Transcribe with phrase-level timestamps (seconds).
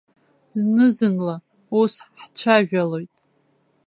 [0.59, 1.35] Зны-зынла
[1.79, 3.11] ус ҳцәажәалоит.